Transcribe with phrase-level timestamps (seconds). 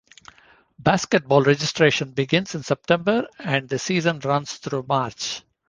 [0.79, 5.43] Basketball registration begins in September and the season runs through March.